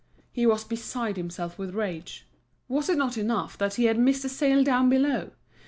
He 0.31 0.47
was 0.47 0.63
beside 0.63 1.15
himself 1.15 1.59
with 1.59 1.75
rage. 1.75 2.25
Was 2.67 2.89
it 2.89 2.97
not 2.97 3.19
enough 3.19 3.55
that 3.59 3.75
he 3.75 3.85
had 3.85 3.99
missed 3.99 4.25
a 4.25 4.29
sale 4.29 4.63
down 4.63 4.89
below? 4.89 5.29